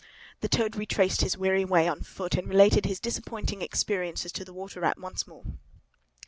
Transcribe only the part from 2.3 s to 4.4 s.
and related his disappointing experiences